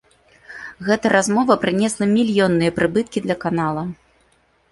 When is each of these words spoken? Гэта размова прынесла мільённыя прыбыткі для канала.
Гэта 0.87 1.11
размова 1.15 1.57
прынесла 1.65 2.07
мільённыя 2.15 2.75
прыбыткі 2.79 3.23
для 3.27 3.35
канала. 3.47 3.87